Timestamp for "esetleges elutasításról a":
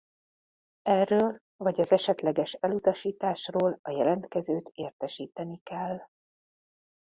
1.91-3.91